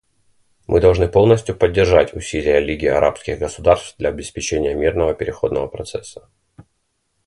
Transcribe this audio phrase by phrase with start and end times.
[0.65, 6.27] Мы должны полностью поддержать усилия Лиги арабских государств для обеспечения мирного переходного процесса.